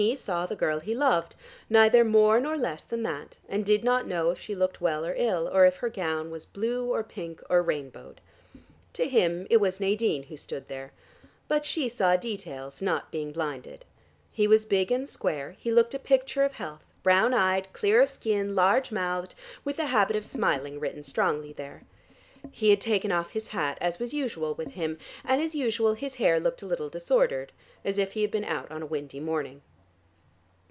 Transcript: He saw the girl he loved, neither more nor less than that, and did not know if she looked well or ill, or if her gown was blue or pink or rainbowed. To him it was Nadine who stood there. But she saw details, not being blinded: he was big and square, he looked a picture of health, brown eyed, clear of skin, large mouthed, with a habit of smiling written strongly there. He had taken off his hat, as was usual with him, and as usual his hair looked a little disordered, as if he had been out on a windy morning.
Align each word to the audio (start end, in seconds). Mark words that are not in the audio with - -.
He 0.00 0.14
saw 0.14 0.46
the 0.46 0.54
girl 0.54 0.78
he 0.78 0.94
loved, 0.94 1.34
neither 1.68 2.04
more 2.04 2.38
nor 2.38 2.56
less 2.56 2.84
than 2.84 3.02
that, 3.02 3.38
and 3.48 3.66
did 3.66 3.82
not 3.82 4.06
know 4.06 4.30
if 4.30 4.38
she 4.38 4.54
looked 4.54 4.80
well 4.80 5.04
or 5.04 5.12
ill, 5.16 5.48
or 5.52 5.66
if 5.66 5.78
her 5.78 5.88
gown 5.88 6.30
was 6.30 6.46
blue 6.46 6.84
or 6.88 7.02
pink 7.02 7.42
or 7.50 7.62
rainbowed. 7.64 8.20
To 8.92 9.08
him 9.08 9.48
it 9.50 9.56
was 9.56 9.80
Nadine 9.80 10.22
who 10.22 10.36
stood 10.36 10.68
there. 10.68 10.92
But 11.48 11.66
she 11.66 11.88
saw 11.88 12.14
details, 12.14 12.80
not 12.80 13.10
being 13.10 13.32
blinded: 13.32 13.84
he 14.30 14.46
was 14.46 14.64
big 14.64 14.92
and 14.92 15.08
square, 15.08 15.56
he 15.58 15.72
looked 15.72 15.94
a 15.94 15.98
picture 15.98 16.44
of 16.44 16.52
health, 16.52 16.84
brown 17.02 17.34
eyed, 17.34 17.66
clear 17.72 18.00
of 18.00 18.08
skin, 18.08 18.54
large 18.54 18.92
mouthed, 18.92 19.34
with 19.64 19.80
a 19.80 19.86
habit 19.86 20.14
of 20.14 20.24
smiling 20.24 20.78
written 20.78 21.02
strongly 21.02 21.52
there. 21.52 21.82
He 22.52 22.70
had 22.70 22.80
taken 22.80 23.10
off 23.10 23.30
his 23.32 23.48
hat, 23.48 23.76
as 23.80 23.98
was 23.98 24.14
usual 24.14 24.54
with 24.54 24.74
him, 24.74 24.96
and 25.24 25.42
as 25.42 25.56
usual 25.56 25.94
his 25.94 26.14
hair 26.22 26.38
looked 26.38 26.62
a 26.62 26.66
little 26.66 26.88
disordered, 26.88 27.50
as 27.84 27.98
if 27.98 28.12
he 28.12 28.22
had 28.22 28.30
been 28.30 28.44
out 28.44 28.70
on 28.70 28.80
a 28.82 28.86
windy 28.86 29.18
morning. 29.18 29.60